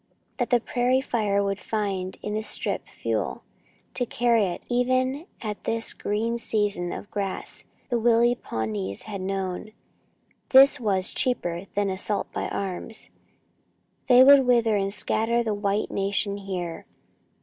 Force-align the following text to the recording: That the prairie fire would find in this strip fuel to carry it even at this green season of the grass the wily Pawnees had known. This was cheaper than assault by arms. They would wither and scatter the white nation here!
That 0.37 0.49
the 0.49 0.59
prairie 0.59 0.99
fire 0.99 1.43
would 1.43 1.59
find 1.59 2.17
in 2.23 2.33
this 2.33 2.47
strip 2.47 2.87
fuel 2.89 3.43
to 3.93 4.03
carry 4.07 4.45
it 4.45 4.65
even 4.67 5.27
at 5.43 5.65
this 5.65 5.93
green 5.93 6.39
season 6.39 6.91
of 6.91 7.05
the 7.05 7.11
grass 7.11 7.65
the 7.89 7.99
wily 7.99 8.33
Pawnees 8.33 9.03
had 9.03 9.21
known. 9.21 9.73
This 10.49 10.79
was 10.79 11.13
cheaper 11.13 11.67
than 11.75 11.91
assault 11.91 12.31
by 12.31 12.49
arms. 12.49 13.11
They 14.07 14.23
would 14.23 14.47
wither 14.47 14.75
and 14.75 14.91
scatter 14.91 15.43
the 15.43 15.53
white 15.53 15.91
nation 15.91 16.35
here! 16.37 16.87